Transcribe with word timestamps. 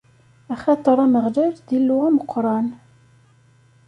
Axaṭer 0.53 0.97
Ameɣlal, 1.05 1.53
d 1.67 1.69
Illu 1.77 1.97
ameqqran. 2.07 2.67